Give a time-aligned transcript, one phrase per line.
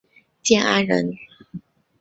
[0.41, 1.15] 建安人。